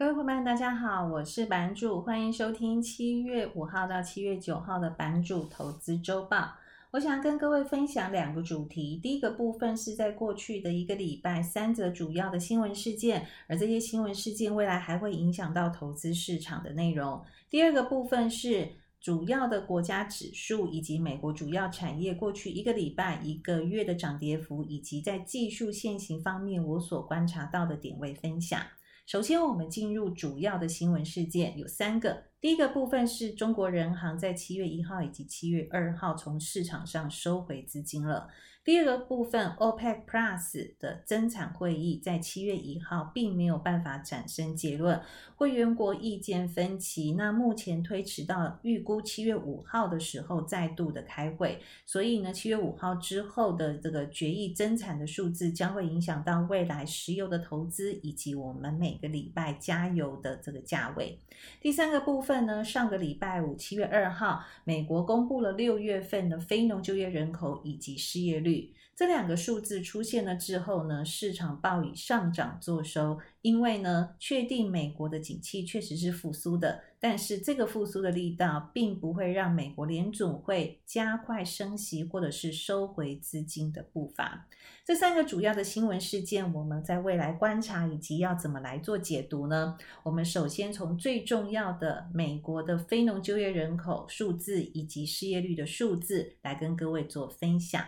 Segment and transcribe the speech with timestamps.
[0.00, 6.54] 各位伙伴，大家好，我是版主，欢迎收听七月五号到七月九号的版主投资周报。
[6.92, 8.96] 我想跟各位分享两个主题。
[8.96, 17.22] 第一个部分是在过去的一个礼拜，三则主要的新闻事件，而这些新闻事件未来还会影响到投资市场的内容。
[17.50, 18.70] 第二个部分是
[19.02, 28.62] 主要的国家指数以及美国主要产业过去一个礼拜、一个月的涨跌幅，以及在技术线型方面我所观察到的点位分享。
[29.10, 32.26] 首先，我们进入主要的新闻事件，有三个。
[32.40, 38.28] 第一个部分是中国人行在七月一号以及七月二号从市场上收回资金了。
[38.62, 45.00] 第二个部分，OPEC Plus 的增产会议在七月一号并没有办法产生结论，
[45.34, 47.14] 会员国意见分歧。
[47.14, 61.18] 那目前推迟到预估七月五号的时候再度的开会，所以呢，七月五号之后的这个决议增产的数字将会影响到未来石油的投资以及我们每个礼拜加油的这个价位。
[61.62, 68.49] 第三个部分呢，上个礼拜五七月二号，美国公布了六月份的非农就业人口以及失业率。
[68.96, 84.46] 这两个数字出现了之后呢，市场报以上涨作收，因为呢，确定美国的景气确实是复苏的，但是这个复苏的力道并不会让美国联总会加快升息或者是收回资金的步伐。
[84.84, 89.78] 这三个主要的新闻事件，我们在未来观察以及要怎么来做解读呢？
[90.02, 97.82] 我们首先从最重要的美国的非农就业人口数字以及失业率的数字来跟各位做分享。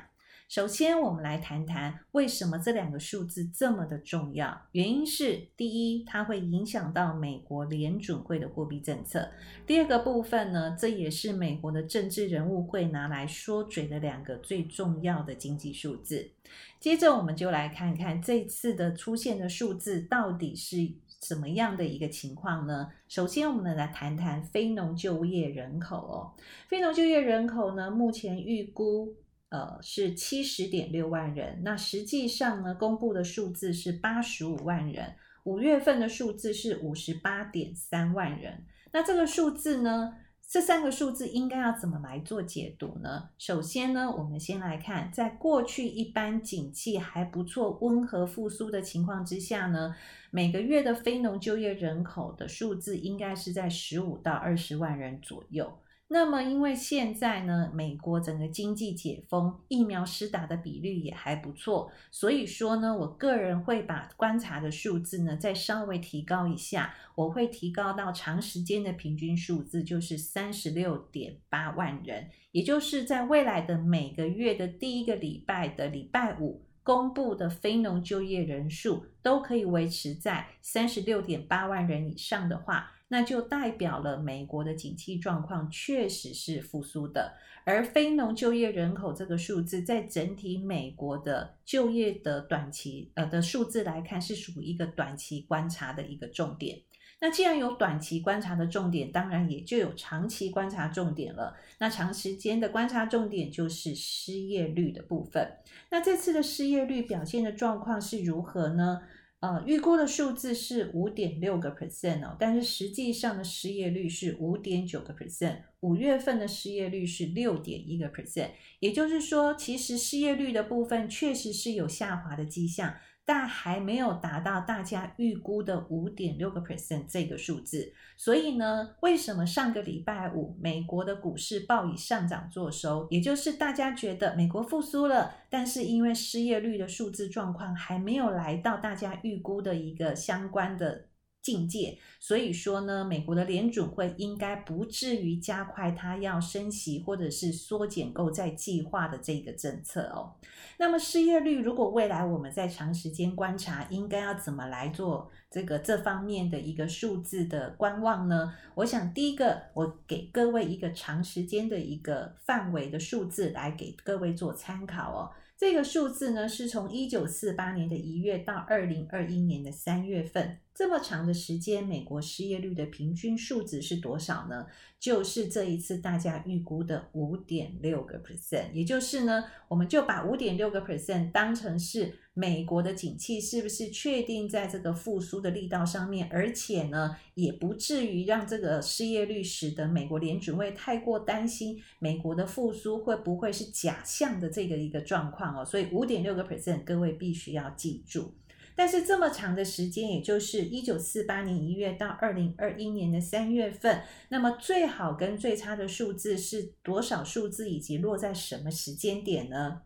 [0.53, 4.67] 首先，我们来谈谈为什么这两个数字这么的重要。
[4.73, 9.31] 原因是，第一，它会影响到美国联准会的货币政策；
[9.67, 16.33] 第二个部分呢，这也是美国的政治人物会拿来说嘴的两个最重要的经济数字。
[16.79, 20.77] 接着，我们就来看看这次的出现的数字到底是
[21.23, 22.91] 什么样的一个情况呢？
[23.09, 26.35] 首先，我们来谈谈非农就业人口哦。
[26.69, 29.15] 非农就业人口呢，目前预估。
[29.53, 31.61] 呃，是七十点六万人。
[31.63, 35.15] 那实际上呢，公布的数字是八十五万人。
[35.45, 38.65] 五月份的数字是五十八点三万人。
[38.93, 40.15] 那这个数字呢，
[40.49, 43.29] 这三个数字应该要怎么来做解读呢？
[43.37, 49.95] 首先呢，我们先来看，在过去一般景气还不错、温和复苏的情况之下呢，
[50.31, 55.71] 每个月的非农就业人口的数字应该是在十五到二十万人左右。
[56.13, 82.93] 那么，因为现在呢，美国整个经济解封，疫苗施打的比率也还不错，所以说呢，我个人会把观察的数字呢再稍微提高一下，我会提高到长时间的平均数字，就是三十六点八万人，也就是在未来的每个月的第一个礼拜的礼拜五公布的非农就业人数都可以维持在三十六点八万人以上的话。
[83.13, 96.81] 那就代表了美国的景气状况确实是复苏的，而非农就业人口这个数字，在整体美国的就业的短期呃的数字来看，是属于一个短期观察的一个重点。
[97.21, 101.55] 那既然有短期观察的重点，当然也就有长期观察重点了。
[101.81, 105.47] 那长时间的观察重点就是失业率的部分。
[105.91, 109.03] 那这次的失业率表现的状况是如何呢？
[109.43, 122.95] 呃，预估的数字是五点六个 percent 哦，但是实际上的失业率是五点九个 percent，五月份的失业率是六点一个 percent，也就是说，其实失业率的部分确实是有下滑的迹象。
[123.25, 133.07] 但还没有达到大家预估的五点六个 percent 这个数字，所以呢，为什么上个礼拜五美国的股市报以上涨作收？
[133.11, 141.07] 也就是大家觉得美国复苏了，但是因为失业率的数字状况还没有来到大家预估的一个相关的。
[141.43, 150.33] 境界，所以说呢，美国的联准会应该不至于加快它要升息或者是缩减购债计划的这个政策哦。
[150.79, 158.55] 那么失业率，如果未来我们在长时间观察，应该要怎么来做这个这方面的一个数字的观望呢？
[158.77, 165.31] 我想第一个，我给各位一个长时间的一个范围的数字来给各位做参考哦。
[165.57, 174.67] 这个数字呢，是从一九四八年的一月到二零二一年的三月份，这么长的时间，美国失业率的平均数值是多少呢？
[174.99, 195.65] 就是这一次大家预估的五点六个 percent，也就是呢，我们就把五点六个 percent 当成是美国的景气是不是确定在这个复苏的力道上面，而且呢，也不至于让这个失业率使得美国联准会太过担心美国的复苏会不会是假象的这个一个状况哦。
[195.65, 198.33] 所以五点六个 percent，各位必须要记住。
[198.75, 209.83] 但是这么长的时间，也就是一九四八年一月到二零二一年的三月份，那么最好跟最差的数字是多少数字，以及落在什么时间点呢？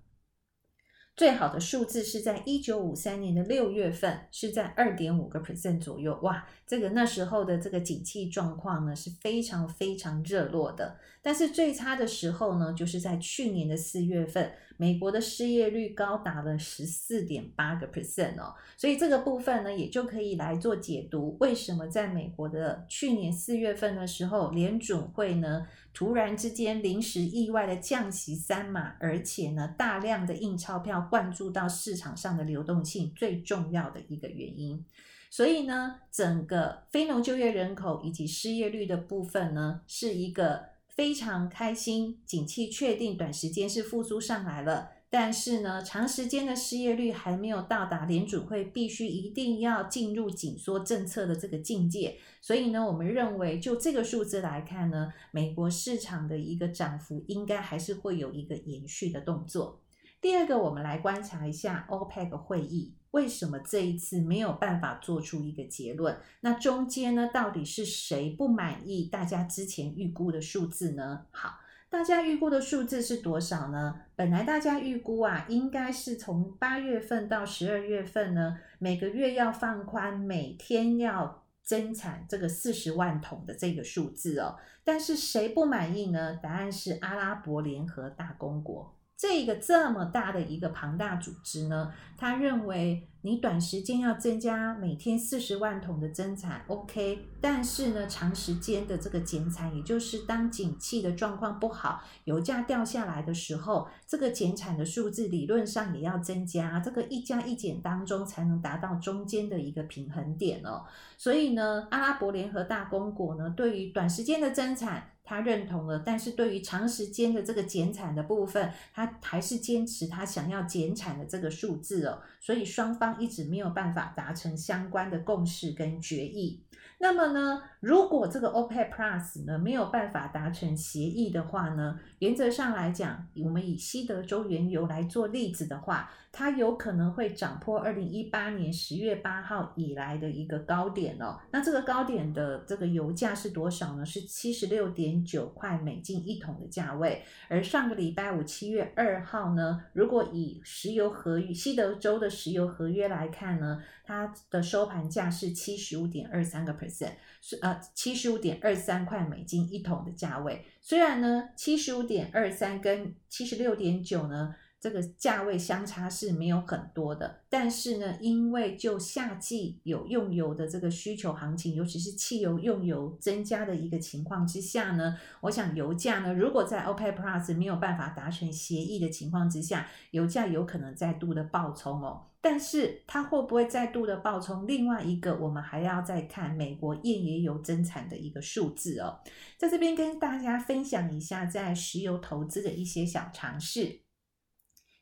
[1.17, 6.19] 最好的数字是在一九五三年的六月份，是在二点五个 percent 左右。
[6.23, 10.99] 哇，这个那时候的这个景气状况呢是非常非常热络的。
[11.23, 14.53] 但是最差的时候呢，就是在去年的四月份。
[14.79, 25.67] 美国的失业率高达了十四点八个 percent 哦，所以这个部分呢，也就可以来做解读，为什么在美国的去年四月份的时候，联准会呢
[25.97, 34.85] 突然之间临时意外的降息三码，而且呢大量的印钞票灌注到市场上的流动性最重要的一个原因。
[35.31, 40.77] 所以呢，整个非农就业人口以及失业率的部分呢，是一个。
[40.97, 59.81] 非常开心，景气确定短时间是复苏上来了，但是呢，长时间的失业率还没有到达联准会必须一定要进入紧缩政策的这个境界，所以呢，我们认为就这个数字来看呢，美国市场的一个涨幅应该还是会有一个延续的动作。
[60.21, 62.95] 第二个，我们来观察一下 OPEC 会议。
[63.13, 66.15] 为什么这一次没有办法做出一个结论？
[66.43, 71.23] 那中间呢，到底是谁不满意大家之前预估的数字呢？
[71.31, 71.55] 好，
[71.89, 74.01] 大家预估的数字是多少呢？
[74.17, 84.57] 本来大家预估啊，应该是从八月份到十二月份呢，每个月要放宽，每天要增产这个四十万桶的这个数字哦。
[84.83, 86.37] 但是谁不满意呢？
[86.43, 88.96] 答案是阿拉伯联合大公国。
[89.17, 110.85] 这个这么大的一个庞大组织呢，他认为你短时间要增加每天四十万桶的增产，OK，但是呢，长时间的这个减产，也就是当景气的状况不好，油价掉下来的时候，这个减产的数字理论上也要增加，这个一加一减当中才能达到中间的一个平衡点哦。
[111.17, 115.13] 所以呢，阿拉伯联合大公国呢，对于短时间的增产。
[115.27, 126.63] 他认同了，但是对于长时间的这个减产的部分，他还是坚持他想要减产的这个数字哦，所以双方一直没有办法达成相关的共识跟决议。
[126.99, 141.39] 那么呢，如果这个 OPEC Plus 呢没有办法达成协议的话呢，原则上来讲，我们以西德州原油来做例子的话，它有可能会涨破二零一八年十月八号以来的一个高点哦。
[141.51, 144.07] 那这个高点的这个油价是多少呢？
[144.07, 147.23] 是七十六点九块美金一桶的价位。
[147.49, 160.65] 而上个礼拜五七月二号呢，如果以石油合约西德州的石油合约来看呢，它的收盘价是七十五点二三个 percent，是呃七十五点二三块美金一桶的价位。
[160.81, 164.55] 虽然呢，七十五点二三跟七十六点九呢。
[164.87, 182.29] 这个价位相差是没有很多的，但是呢，因为就夏季有用油的这个需求行情，尤其是汽油用油增加的一个情况之下呢，我想油价呢，如果在 OPEC Plus 没有办法达成协议的情况之下，油价有可能再度的暴冲哦。
[182.41, 184.69] 但是它会不会再度的暴冲？
[184.69, 189.19] 另外一个，我们还要再看美国页岩油增产的一个数字哦。
[189.59, 194.06] 在这边跟大家分享一下在石油投资的一些小尝试。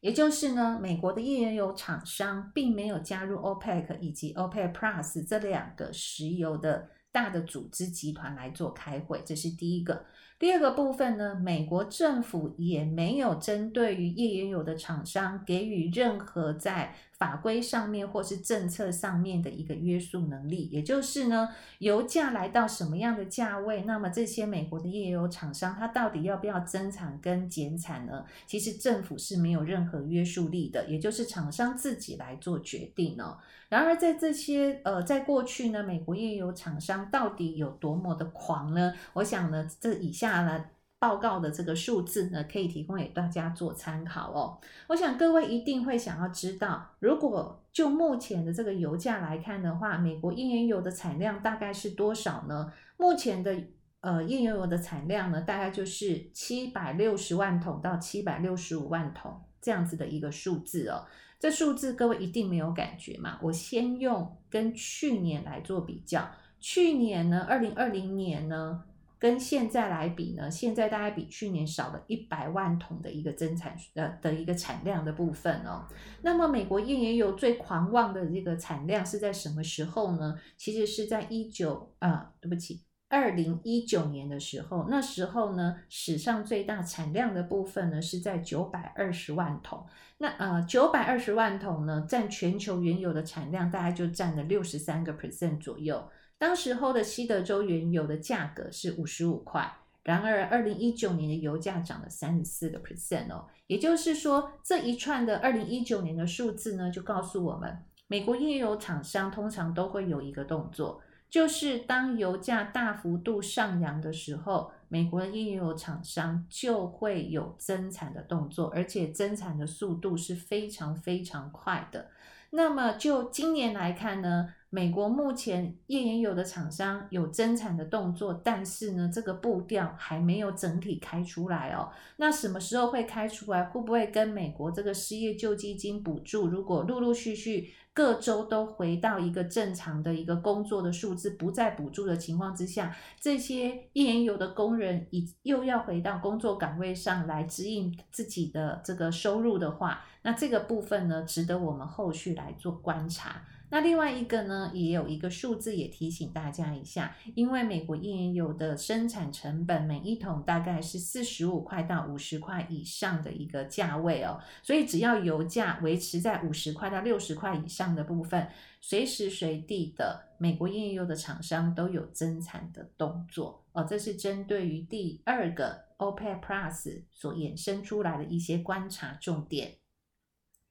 [0.04, 10.04] 也就是呢，美国的页岩油厂商并没有加入 OPEC 以及 OPEC Plus 这两个石油的大的组织集团来做开会，这是第一个。
[10.38, 16.94] 第二个部分呢，美国政府也没有针对于页岩油的厂商给予任何在
[17.24, 28.26] 法规上面或是政策上面的一个约束能力，也就是呢，油价来到什么样的价位，那么这些美国的页岩油厂商，它到底要不要增产跟减产呢？
[28.46, 33.38] 其实政府是没有任何约束力的，也就是厂商自己来做决定哦。
[33.70, 38.92] 然而在这些呃，在过去呢，美国页岩油厂商到底有多么的狂呢？
[39.14, 40.62] 我想呢，这以下呢。
[41.04, 44.58] 报告的这个数字呢，可以提供给大家做参考哦。
[44.88, 52.72] 我想各位一定会想要知道，如果就目前的这个油价来看的话，美国页岩油的产量大概是多少呢？
[52.96, 53.54] 目前的
[54.00, 61.04] 呃页岩油的产量呢，大概就是七百六十万桶到七百六十五万桶这样子的一个数字哦。
[61.38, 63.38] 这数字各位一定没有感觉嘛？
[63.42, 66.26] 我先用跟去年来做比较，
[66.58, 68.84] 去年呢，二零二零年呢。
[69.24, 75.86] 跟现在来比呢，现在大概比去年少了一百万桶的一个增产呃的一个产量的部分哦。
[76.20, 80.38] 那么美国页岩油最狂妄的这个产量是在什么时候呢？
[80.58, 89.86] 其实是在一九啊，对不起，二零一九年的时候，那时候呢，史上最大产量的部分呢是在九百二十万桶。
[90.18, 96.06] 那呃，九百二十万桶呢，占全球原油的产量大概就占了六十三个 percent 左右。
[96.44, 103.46] 当时候的西德州原油的价格是五十五块，然而二零一九年的油价涨了三十四个 percent 哦。
[103.66, 111.00] 也就是说，这一串的二零一九年的数字呢，就告诉我们，美国页油厂商通常都会有一个动作。
[111.30, 122.10] 就是当油价大幅度上扬的时候，美国的页油厂商就会有增产的动作，而且增产的速度是非常非常快的。
[122.50, 131.92] 那么就今年来看呢，美国目前页岩油的厂商有增产的动作，但是呢，这个步调还没有整体开出来哦。
[132.16, 133.62] 那什么时候会开出来？
[133.62, 153.40] 会不会跟美国这个失业救济金补助，如果陆陆续续各州都回到一个正常的一个工作的数字，不再补助的情况之下，这些页岩油的工人已又要回到工作岗位上来指引自己的这个收入的话，那这个部分呢，值得我们后续来做观察。
[153.74, 168.46] 那另外一个呢，也有一个数字也提醒大家一下，因为美国页岩油的生产成本每一桶大概是四十五块到五十块以上的一个价位哦，所以只要油价维持在五十块到六十块以上的部分，
[168.80, 179.74] 随时随地的美国页岩油的厂商都有增产的动作哦，这是针对于第二个 OPEC Plus 所衍生出来的一些观察重点。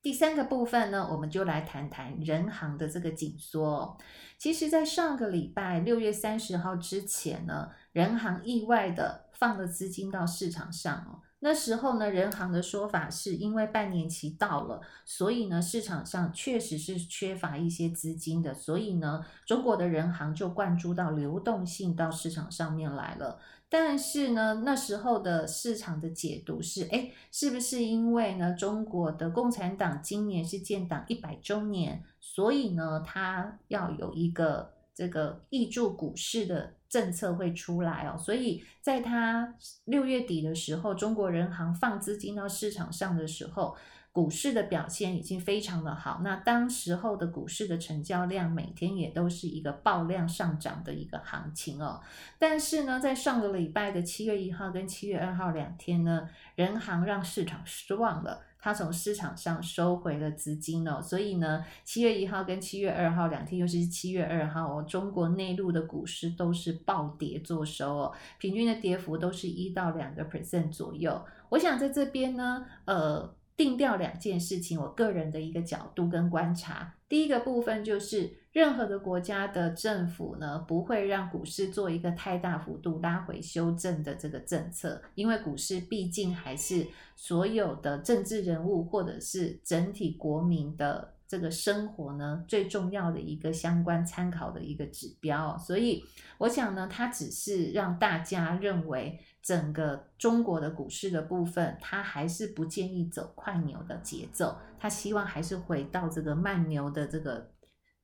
[0.03, 3.98] 第三个部分呢，我们就来谈谈人行的这个紧缩。
[4.38, 11.22] 其实，在上个礼拜六月三十号之前呢，人行意外的放了资金到市场上哦。
[11.45, 23.41] 那时候呢，人行的说法是因为半年期到了，所以呢，市场上确实是缺乏一些资金的，所以呢，中国的人行就灌注到流动性到市场上面来了。
[23.67, 38.15] 但是呢，那时候的市场的解读是，哎，是不是因为呢，中国的共产党今年是建党一百周年，所以呢，它要有一个这个挹注股市的政策会出来哦。
[38.15, 43.75] 所以在它六月底的时候，中国人行放资金到市场上的时候。
[44.13, 52.00] 股市的表现已经非常的好，那当时候的股市的成交量每天也都是一个爆量上涨的一个行情哦。
[52.38, 61.01] 但是呢，在上个礼拜的七月一号跟七月二号两天呢，人行让市场失望了，他从市场上收回了资金哦。
[61.01, 71.22] 所以呢，七月一号跟七月二号两天，尤其是七月二号哦，中国内陆的股市都是暴跌做收哦，平均的跌幅都是一到两个 percent 左右。
[71.50, 73.36] 我想在这边呢，呃。
[73.55, 76.96] 定调两件事情，我个人的一个角度跟观察。
[77.08, 95.57] 第一个部分就是，任何的国家的政府呢，不会让股市做一个太大幅度拉回修正的这个政策，因为股市毕竟还是所有的政治人物或者是整体国民的这个生活呢，最重要的一个相关参考的一个指标。
[95.57, 96.03] 所以，
[96.38, 99.19] 我想呢，它只是让大家认为。
[99.43, 107.51] 整个中国的股市的部分，他还是不建议走快牛的节奏，他希望还是回到这个慢牛的这个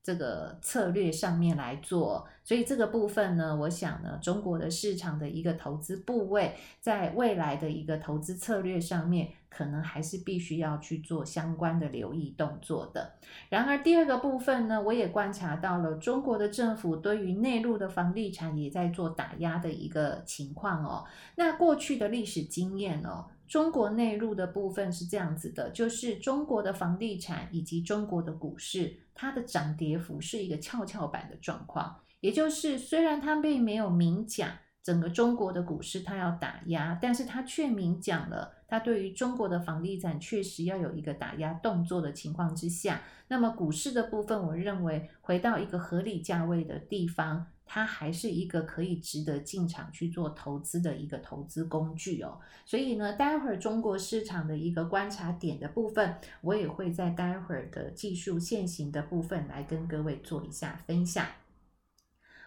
[0.02, 2.28] 这个策略上面来做。
[2.44, 9.28] 所以这个部分呢，我想呢，中国的市场的一个投资部位，在未来的一个投资策略上面。
[9.50, 13.14] 可能还是必须要去做相关的留意动作的。
[13.48, 21.04] 然而，第二个部分呢，我也观察到了中国的政府对于内陆的房地产也在做打压的一个情况哦。
[21.34, 34.48] 那过去的历史经验哦，中国内陆的部分是这样子的，就是中国的房地产以及中国的股市，它的涨跌幅是一个跷跷板的状况，也就是虽然它并没有明讲。
[34.82, 52.38] 整个中国的股市，它要打压，但是它却明讲了，它对于中国的房地产确实要有一个打压动作的情况之下，那么股市的部分，我认为回到一个合理价位的地方，它还是一个可以值得进场去做投资的一个投资工具哦。
[52.64, 61.26] 所以呢，待会儿中国市场的一个观察点的部分，我也会在待会儿的技术现行的部分来跟各位做一下分享。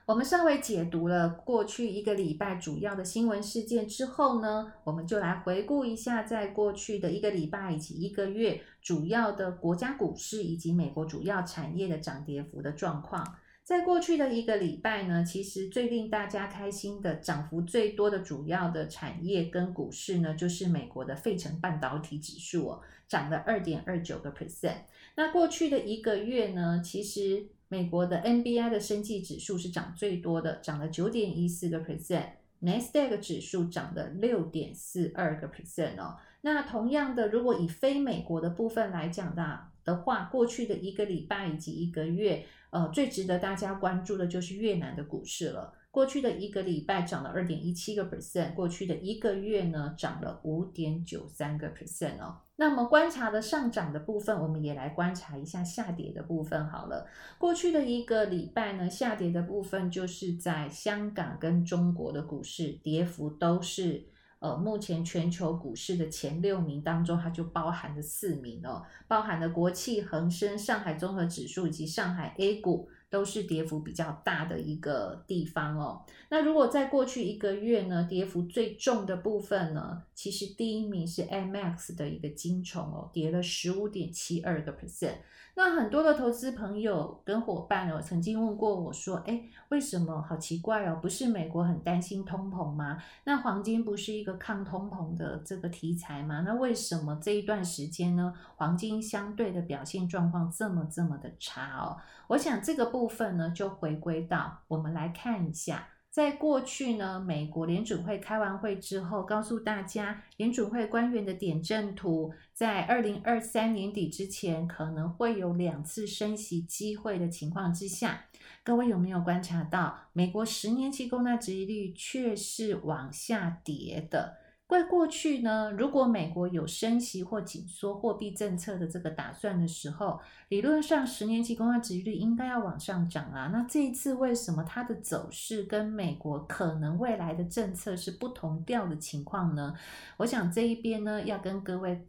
[0.06, 13.26] 我们稍微解读了过去一个礼拜主要的新闻事件之后呢，我们就来回顾一下在过去的一个礼拜以及一个月主要的国家股市以及美国主要产业的涨跌幅的状况。
[13.64, 24.80] 在过去的一个礼拜呢，其实最令大家开心的涨幅最多的主要的产业跟股市呢，就是美国的费城半导体指数哦，涨了二点二九个 percent。
[25.16, 27.48] 那过去的一个月呢，其实。
[27.74, 32.28] 美国的 NBI 的生技指数是涨最多的，涨了九点一四个 percent。
[32.62, 36.18] Nasdaq 指数涨了六点四二个 percent 哦。
[36.42, 45.74] 那同样的，如果以非美国的部分来讲的的话，过去的一个礼拜以及一个月，呃，最值得大家关注的就是越南的股市了。
[45.90, 52.38] 过去的一个礼拜涨了二点一七个 percent，过去的一个月呢涨了五点九三个 percent 哦。
[52.56, 57.08] 那么观察的上涨的部分，我们也来观察一下下跌的部分好了。
[57.40, 64.06] 过去的一个礼拜呢，下跌的部分就是在香港跟中国的股市，跌幅都是
[64.38, 72.88] 呃目前全球股市的前六名当中，它就包含了四名哦，包含了国企、恒生、上海综合指数以及上海 A 股。
[73.14, 76.04] 都是跌幅比较大的一个地方哦。
[76.30, 85.18] 那如果在过去一个月呢，跌幅最重的部分呢，其实第一名是 MX 的一个金虫哦，跌了十五点七二个 percent。
[85.56, 90.98] 那很多的投资朋友跟伙伴哦，曾经问过我说：“哎，为什么好奇怪哦？
[91.00, 92.98] 不是美国很担心通膨吗？
[93.26, 96.42] 那黄金不是一个抗通膨的这个题材吗？
[96.44, 101.98] 那为什么这一段时间呢，黄金相对的表现状况这么这么的差哦？”
[102.30, 105.88] 我想这个部分呢，就回归到我们来看一下。
[106.14, 118.26] 在过去呢，美国联准会开完会之后，告诉大家联准会官员的点阵图，在二零二三年底之前可能会有两次升息机会的情况之下，
[118.64, 124.43] 各位有没有观察到美国十年期公债殖利率却是往下跌的？
[124.68, 133.52] 在过去呢，如果美国有升息或紧缩货币政策的这个打算的时候，理论上十年期公债殖利率应该要往上涨啊。
[133.54, 139.76] 那这一次为什么它的走势跟美国可能未来的政策是不同调的情况呢？
[140.18, 142.08] 我想这一边呢，要跟各位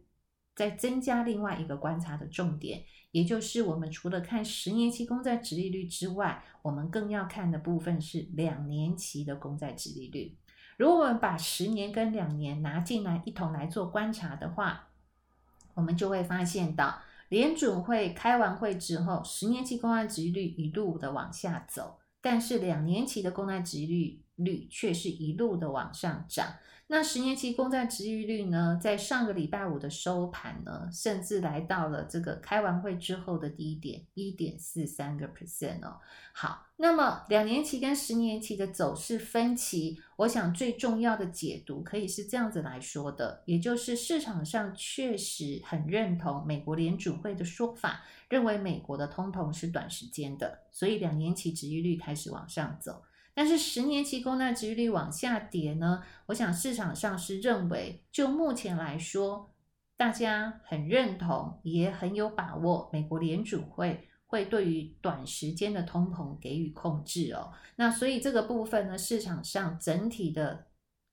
[0.55, 10.35] 再增加另外一个观察的重点，也就是我们除了看十年期公债殖利率之外，我们更要看的部分是两年期的公债殖利率。
[10.77, 14.89] 如果我们把十年跟两年拿进来一同来做观察的话，
[15.73, 26.55] 我们就会发现到，联准会开完会之后，十年期公债殖率一路的往下走，但是两年期的公债殖率率却是一路的往上涨。
[26.87, 35.97] 那十年期公债殖利率呢，在上个礼拜五的收盘呢，甚至来到了这个开完会之后的低点一点四三个 percent 哦。
[36.31, 53.01] 好，那么两年期跟十年期的走势分歧，我想最重要的解读可以是这样子来说的，也就是市场上确实很认同美国联储会的说法，认为美国的通膨是短时间的，所以两年期殖利率开始往上走。
[53.35, 56.01] 但是十年期公债殖利率往下跌呢？
[56.25, 59.53] 我想市场上是认为，就目前来说，
[59.95, 67.51] 大家很认同，也很有把握，美国联储会会对于短时间的通膨给予控制哦。
[67.75, 70.65] 那所以这个部分呢，市场上整体的。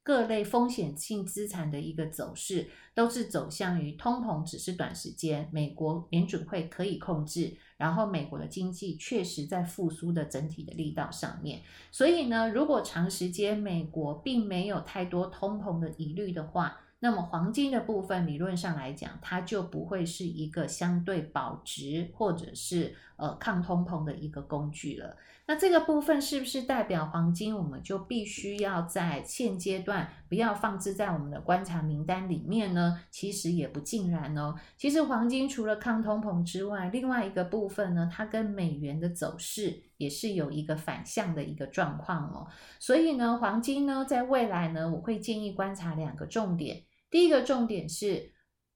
[0.04, 11.60] 各类风险性资产的一个走势，都是走向于通膨只是短时间，美国联准会可以控制，然后美国的经济确实在复苏的整体的力道上面。
[11.90, 25.16] 所以呢，如果长时间美国并没有太多通膨的疑虑的话，那么黄金的部分理论上来讲，它就不会是一个相对保值或者是呃抗通膨的一个工具了。
[25.46, 33.00] 那这个部分是不是代表黄金我们就必须要在现阶段不要放置在我们的观察名单里面呢？
[33.10, 34.56] 其实也不尽然哦。
[34.76, 42.48] 其实黄金除了抗通膨之外，另外一个部分呢，它跟美元的走势也是有一个反向的一个状况哦。
[42.80, 46.82] 所以呢，黄金呢，在未来呢，我会建议观察两个重点。
[47.10, 48.32] 第一个重点是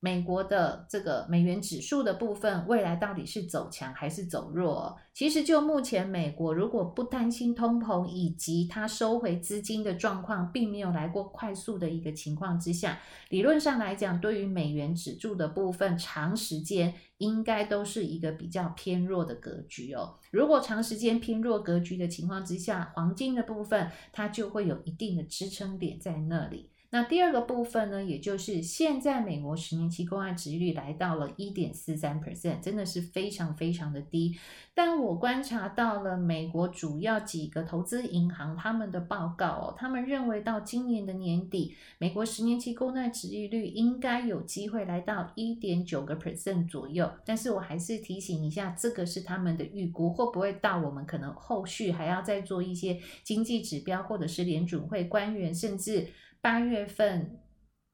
[0.07, 4.97] 美国的这个美元指数的部分，未来到底是走强还是走弱？
[5.13, 20.15] 其实就目前美国如果不担心通膨以及它收回资金的状况，并没有来过快速的一个情况之下，理论上来讲，对于美元指数的部分，长时间应该都是一个比较偏弱的格局哦。
[20.31, 26.71] 如果长时间偏弱格局的情况之下，黄金的部分它就会有一定的支撑点在那里。
[26.91, 34.37] 那第二个部分呢，也就是现在美国十年期公债殖利率来到了一点四三 percent，真的是非常非常的低。
[34.73, 47.11] 但我观察到了美国主要几个投资银行他们的报告哦，他们认为到今年的年底，美国十年期公债殖利率应该有机会来到一点九个 percent 左右。
[47.25, 56.07] 但是我还是提醒一下，这个是他们的预估，会不会到我们可能后续还要再做一些经济指标，或者是联准会官员甚至。
[56.41, 57.41] 八月份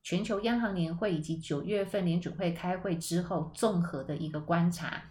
[0.03, 5.03] 全球央行年会以及九月份联准会开会之后，综合的一个观察，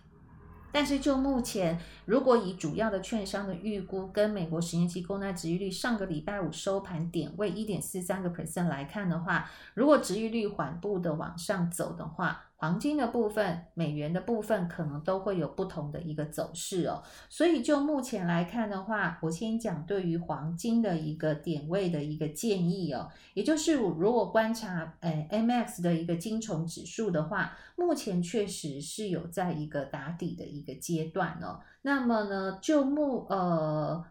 [0.71, 17.01] 但是就目前，如果以主要的券商的预估跟美国十年期公债殖利率上个礼拜五收盘点位一点四三个 percent 来看的话，如果值利率缓步的往上走的话，黄金的部分、美元的部分可能都会有不同的一个走势哦。
[17.27, 31.61] 所以就目前来看的话，我先讲对于黄金的一个点位的一个建议哦，也就是如果观察诶 MX 的一个金虫指数的话，目前确实是有在一个打底的一个阶段哦。
[31.81, 34.05] 那么呢，就目呃。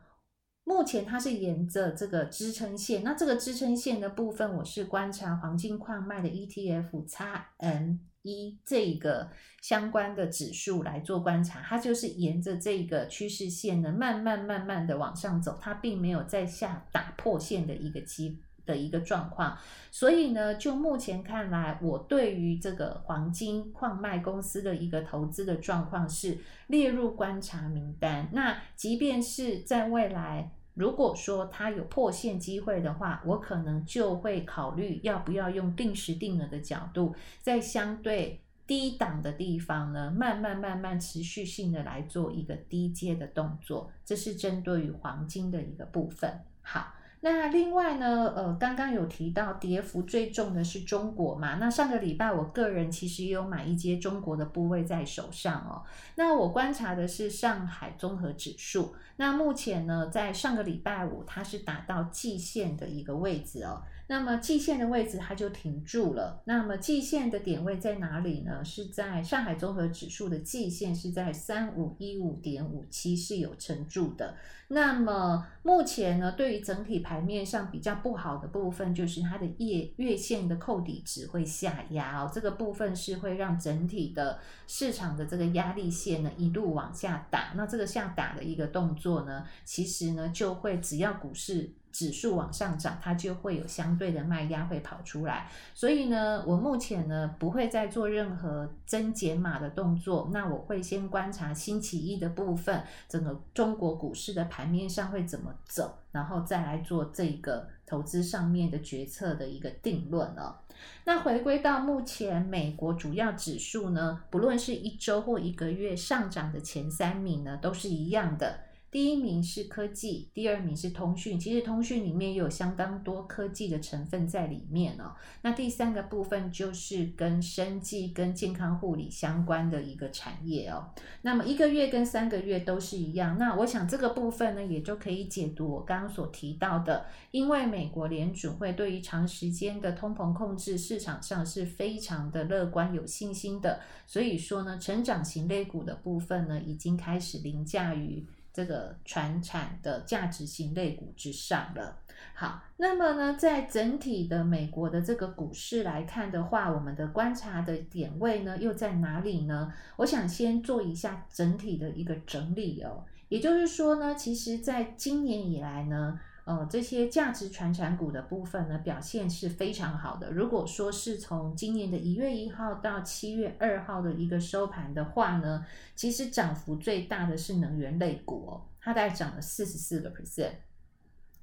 [0.62, 9.30] 目前它是沿着这个支撑线，那这个支撑线的部分，我是观察黄金矿脉的 ETF 叉 N XME 这个
[9.60, 19.56] 相关的指数来做观察，它就是沿着这个趋势线呢，慢慢慢慢的往上走，它并没有在下打破线的一个机的一个状况，
[19.90, 30.52] 所以呢，就目前看来，我对于这个黄金矿脉公司的一个投资的状况是列入观察名单，那即便是在未来。
[30.80, 43.92] 如果说它有破线机会的话，我可能就会考虑要不要用定时定额的角度，在相对低档的地方呢，慢慢慢慢持续性的来做一个低阶的动作。
[44.06, 46.40] 这是针对于黄金的一个部分。
[46.62, 46.94] 好。
[47.22, 51.56] 那另外呢，呃，刚刚有提到跌幅最重的是中国嘛？
[51.56, 55.82] 那上个礼拜我个人其实也有买一些中国的部位在手上哦。
[56.14, 63.82] 那我观察的是上海综合指数，那目前呢，在上个礼拜五它是达到季线的一个位置哦。
[64.10, 66.42] 那么季线的位置它就停住了。
[66.44, 68.64] 那么季线的点位在哪里呢？
[68.64, 74.34] 是在上海综合指数的季线是在三五一五点五七，是有撑住的。
[74.66, 87.52] 那么目前呢，对于整体盘面上比较不好的部分，就是它的月月线的扣底值会下压哦，这个部分是会让整体的市场的这个压力线呢一路往下打。
[87.54, 91.70] 那这个下打的一个动作呢，其实呢就会只要股市。
[91.92, 110.56] 指数往上涨，它就会有相对的卖压会跑出来，所以呢，我目前呢不会再做任何增减码的动作，那我会先观察星期一的部分，整个中国股市的盘面上会怎么走，然后再来做这个投资上面的决策的一个定论哦。
[111.04, 118.60] 那回归到目前美国主要指数呢，不论是一周或一个月上涨的前三名呢，都是一样的。
[118.90, 121.38] 第一名是科技，第二名是通讯。
[121.38, 125.14] 其实通讯里面也有相当多科技的成分在里面哦。
[125.42, 130.90] 那第三个部分就是跟生技、跟健康护理相关的一个产业哦。
[131.22, 133.38] 那么一个月跟三个月都是一样。
[133.38, 143.78] 那我想这个部分呢，也就可以解读我刚刚所提到的，因为美国联准会对于长时间的通膨控制市场上是非常的乐观、有信心的。
[144.08, 148.26] 所以说呢，成长型类股的部分呢，已经开始凌驾于。
[148.60, 151.96] 这个传产的价值型类股之上了。
[152.34, 159.72] 好，那么呢，在整体的美国的这个股市来看的话，我们的观察的点位呢，又在哪里呢？
[159.96, 163.02] 我想先做一下整体的一个整理哦。
[163.30, 166.20] 也就是说呢，其实在今年以来呢。
[166.44, 170.30] 呃，这些价值传产股的部分呢，表现是非常好的。
[170.32, 180.52] 如果说是从今年的一月一号到七月二号的一个收盘的话呢，其实涨幅最大的是能源类股哦，它大概涨了四十四个 percent。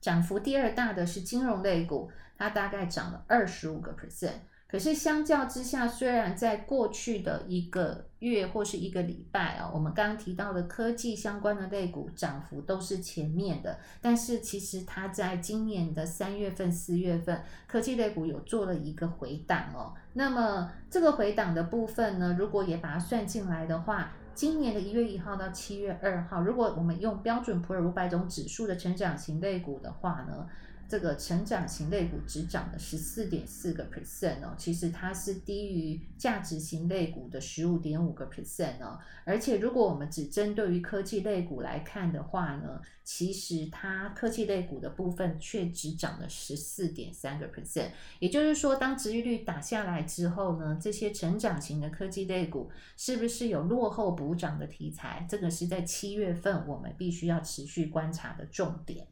[0.01, 4.39] 涨幅第二大的是金融类股，它大概涨了二十五个 percent。
[4.69, 19.93] 可是相较之下，虽然在过去的一个月或是一个礼拜啊，我们刚刚提到的科技相关的类股涨幅都是前面的，但是其实它在今年的三月份、四月份，科技类股有做了一个回档哦。
[20.13, 30.45] 那么这个回档的部分呢，如果也把它算进来的话，今年的一月一号到七月二号，如果我们用标准普尔五百种指数的成长型类股的话呢，
[30.89, 38.97] 这个成长型类股只涨了十四点四个 percent 哦，其实它是低于价值型类股的十五点五个 percent 哦。
[39.26, 47.89] 而且如果我们只针对于科技类股来看的话呢，其实它科技类股的部分却只涨了十四点三个 percent。
[48.19, 55.28] 也就是说，当殖利率打下来之后呢，这些成长型的科技类股是不是有落后补涨的题材？
[55.30, 59.06] 这个是在七月份我们必须要持续观察的重点。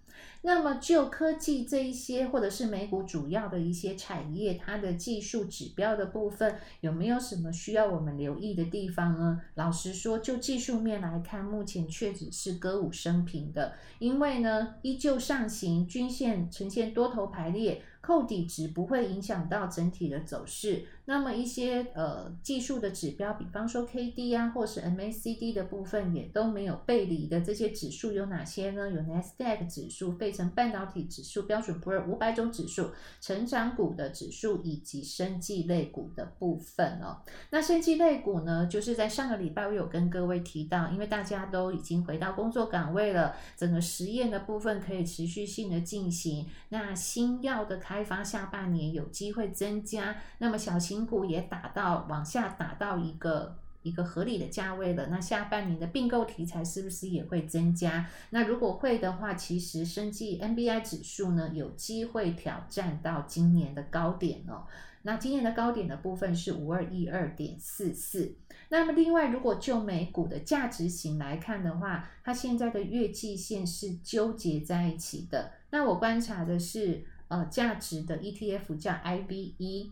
[0.46, 9.42] 那么，就科技这一些，或者是美股主要的一些产业，它的技术指标的部分，有没有什么需要我们留意的地方呢？
[9.56, 17.82] 老实说，就技术面来看，目前确实是歌舞升平的，因为呢，依旧上行，均线呈现多头排列。
[18.06, 20.86] 扣底值不会影响到整体的走势。
[21.06, 28.92] 那么一些呃技术的指标，比方说 K D 啊，或是 M A C D 的部分也都没有背离的这些指数有哪些呢？
[28.92, 37.22] 有 Nasdaq 指数、费成半导体指数、标准普尔五百种指数、成长股的指数以及生技类股的部分哦。
[37.52, 46.46] 那生技类股呢，就是在上个礼拜我有跟各位提到，因为大家都已经回到工作岗位了，整个实验的部分可以持续性的进行。
[46.70, 58.10] 那新药的开发下半年有机会增加，那么小型股也打到往下打到一个一个合理的价位了，那下半年的并购题材是不是也会增加？
[58.32, 64.66] 那如果会的话，其实生技 NBI 指数呢有机会挑战到今年的高点哦。
[65.04, 68.36] 那今年的高点的部分是五二一二点四四。
[68.70, 75.52] 那么另外，如果就美股的价值型来看的话，它现在的月季线是纠结在一起的。
[75.70, 79.92] 那我观察的是呃价值的 ETF 叫 IBE。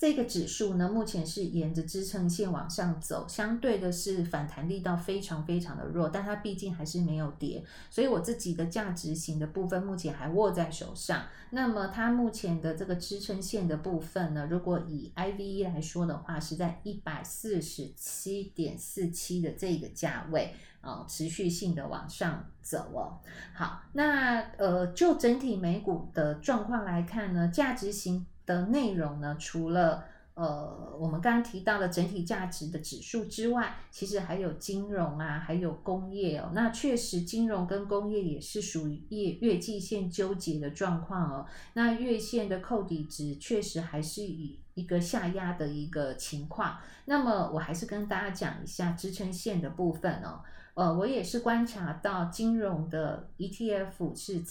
[0.00, 11.24] 这个指数呢，目前是沿着支撑线往上走，相对的是反弹力道非常非常的弱，但它毕竟还是没有跌，所以我自己的价值型的部分目前还握在手上。
[11.50, 23.20] 那么它目前的这个支撑线的部分呢，如果以 IVE 来说的话，是在一百四十七点四七的这个价位啊，持续性的往上走哦。
[23.52, 28.24] 好，那呃，就整体美股的状况来看呢，价值型。
[28.50, 30.02] 的内容呢，除了
[30.34, 36.50] 呃我们刚刚提到的整体价值的指数之外，其实还有金融啊，还有工业哦。
[36.52, 41.46] 那确实，金融跟工业也是属于月月季线纠结的状况哦。
[41.74, 46.78] 那月线的扣底值确实还是以一个下压的一个情况。
[47.04, 50.42] 那么我还是跟大家讲一下支撑线的部分哦。
[50.74, 54.42] 呃，我也是观察到金融的 ETF 是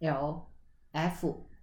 [0.00, 0.44] XLF。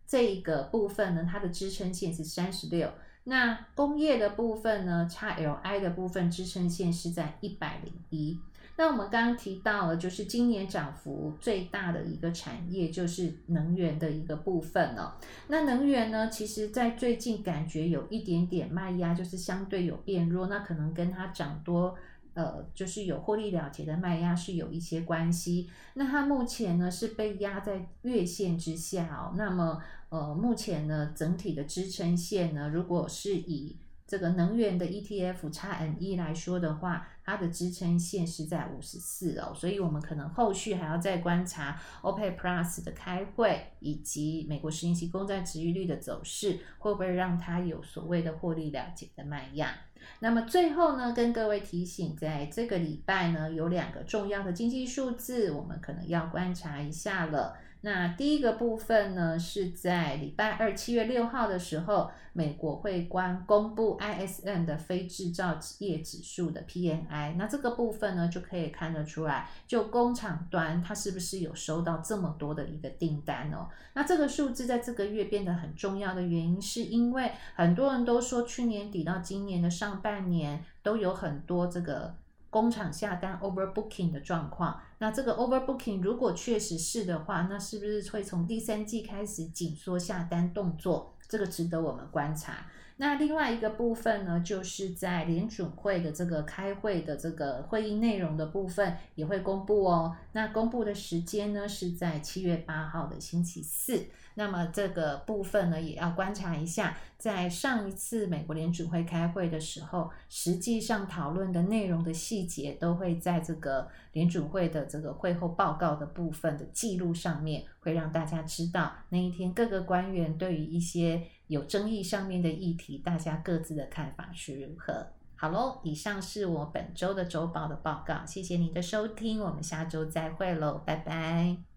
[0.07, 2.89] 这一个部分呢，它的支撑线是三十六。
[3.25, 8.39] 那工业的部分呢，XLI 的部分支撑线是在一百零一。
[8.77, 15.13] 那我们刚刚提到了，就是今年涨幅最大的一个产业就是能源的一个部分哦。
[15.47, 20.47] 那能源呢，其实在最近感觉有一点点卖压，就是相对有变弱。
[20.47, 21.95] 那可能跟它涨多。
[22.35, 25.69] 呃，就是有获利了结的卖压是有一些关系。
[25.95, 29.33] 那它目前呢是被压在月线之下哦。
[29.35, 33.75] 那么呃，目前呢整体的支撑线呢，如果是以
[34.07, 39.51] 这个能源的 ETF XNE 来说的话，它的支撑线是在五十四哦。
[39.55, 49.75] 所以我们可能后续还要再观察 OPEC Plus 的开会，以及美国十年期公债殖利率的走势，会不会让它有所谓的获利了结的卖压。
[50.19, 57.57] 那么最后呢，跟各位提醒，在这个礼拜呢，有两个重要的经济数字，我们可能要观察一下了。
[57.85, 67.35] 那第一个部分呢，是在礼拜二七月六号的时候，美国会关公布 ISM 的非制造业指数的 PMI。
[67.35, 73.69] 那这个部分呢，就可以看得出来，就工厂端它是不是有收到这么多的一个订单哦。
[73.93, 82.15] 那这个数字在这个月变得很重要的原因，是因为很多人都说去年底到今年的上半年都有很多这个。
[82.51, 91.15] 工厂下单 overbooking 的状况，那这个 overbooking 如果确实是的话，那是不是会从第三季开始紧缩下单动作？
[91.27, 92.67] 这个值得我们观察。
[92.97, 100.15] 那另外一个部分呢，就是在联准会的这个开会的这个会议内容的部分也会公布哦。
[100.31, 104.05] 那公布的时间呢，是在七月八号的星期四。
[104.35, 121.23] 那么这个部分呢，也要观察一下，在上一次美国联储会开会的时候，实际上讨论的内容的细节都会在这个联储会的这个会后报告的部分的记录上面，会让大家知道那一天各个官员对于一些。
[121.47, 125.05] 有争议上面的议题，大家各自的看法是如何？
[125.35, 131.74] 好喽，以上是我本周的周报的报告，谢谢你的收听，我们下周再会喽，拜拜。